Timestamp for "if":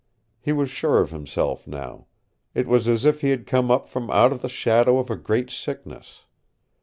3.05-3.21